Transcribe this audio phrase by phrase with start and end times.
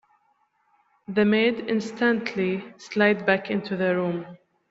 [1.09, 4.35] The maid instantly slid back into the room.